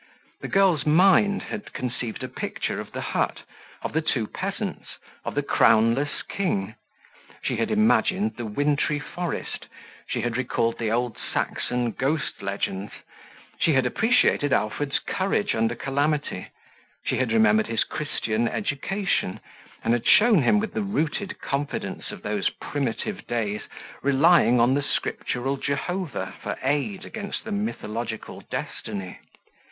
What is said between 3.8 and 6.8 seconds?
of the two peasants, of the crownless king;